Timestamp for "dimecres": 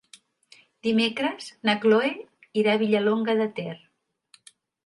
0.87-1.51